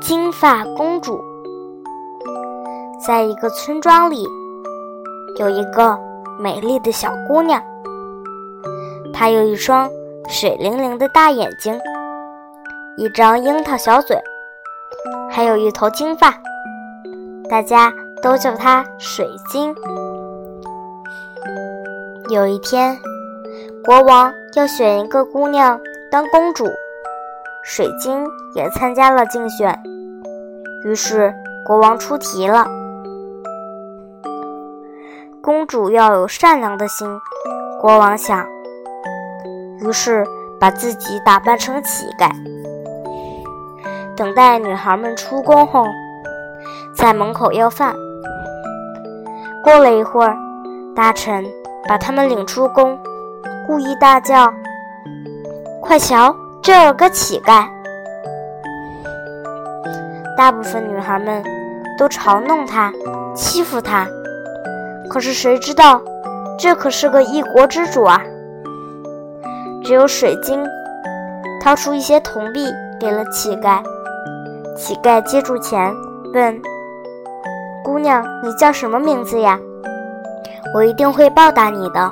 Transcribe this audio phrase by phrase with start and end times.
[0.00, 1.22] 金发公主。
[3.04, 4.26] 在一个村庄里，
[5.38, 5.98] 有一个
[6.38, 7.60] 美丽的小姑娘，
[9.12, 9.90] 她有一双
[10.28, 11.76] 水灵灵的大眼睛，
[12.96, 14.16] 一张樱桃小嘴，
[15.28, 16.32] 还有一头金发，
[17.48, 17.92] 大家
[18.22, 19.74] 都叫她水晶。
[22.28, 22.96] 有一天，
[23.84, 26.66] 国王要选一个姑娘当公主，
[27.64, 29.80] 水晶也参加了竞选。
[30.84, 31.32] 于是，
[31.64, 32.66] 国王出题了：
[35.40, 37.08] 公主要有善良的心。
[37.80, 38.46] 国王想，
[39.80, 40.24] 于是
[40.60, 42.30] 把自己打扮成乞丐，
[44.16, 45.86] 等待女孩们出宫后，
[46.94, 47.94] 在门口要饭。
[49.64, 50.36] 过了一会儿，
[50.94, 51.44] 大臣。
[51.88, 52.96] 把他们领出宫，
[53.66, 54.54] 故意大叫
[55.82, 57.66] ：“快瞧，这有个乞丐！”
[60.38, 61.42] 大部分女孩们
[61.98, 62.92] 都嘲弄他，
[63.34, 64.06] 欺负他。
[65.10, 66.00] 可是谁知道，
[66.58, 68.22] 这可是个一国之主啊！
[69.84, 70.64] 只有水晶
[71.60, 72.66] 掏出一些铜币
[73.00, 73.82] 给了乞丐。
[74.76, 75.92] 乞丐接住钱，
[76.32, 76.62] 问
[77.84, 79.58] ：“姑娘，你叫什么名字呀？”
[80.74, 82.10] 我一定会报答你的，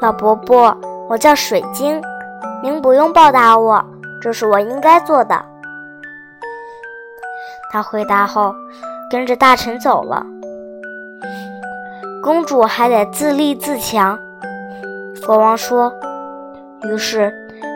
[0.00, 0.74] 老伯伯。
[1.08, 2.00] 我叫水晶，
[2.62, 3.84] 您不用报答我，
[4.20, 5.44] 这是我应该做的。
[7.72, 8.54] 他回答后，
[9.10, 10.24] 跟着大臣走了。
[12.22, 14.18] 公主还得自立自强。
[15.26, 15.92] 国王说，
[16.84, 17.32] 于是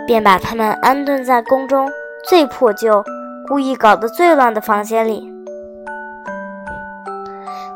[0.06, 1.90] 便把他们安顿在宫中
[2.28, 3.02] 最破旧、
[3.48, 5.32] 故意搞得最乱的房间里。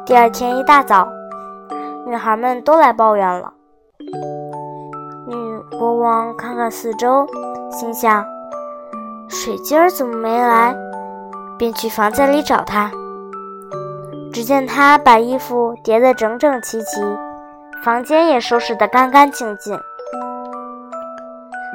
[0.05, 1.09] 第二天一大早。
[2.07, 3.53] 女孩们都来抱怨了。
[5.29, 7.27] 女国王看看四周，
[7.71, 8.25] 心想
[9.29, 10.75] ：“水晶儿怎么没来？”
[11.59, 12.91] 便去房间里找她。
[14.33, 17.03] 只见她把衣服叠得整整齐齐，
[17.85, 19.79] 房间也收拾得干干净净。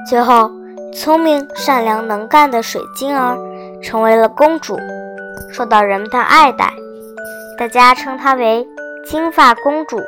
[0.10, 0.50] 最后，
[0.92, 3.38] 聪明、善良、能干的水晶儿
[3.84, 4.76] 成为了公主，
[5.52, 6.74] 受到人们的爱戴，
[7.60, 8.68] 大家称她为
[9.06, 10.00] 金发公主。